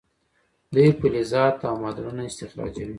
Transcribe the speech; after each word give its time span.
دوی 0.73 0.89
فلزات 0.99 1.57
او 1.67 1.75
معدنونه 1.81 2.23
استخراجوي. 2.29 2.89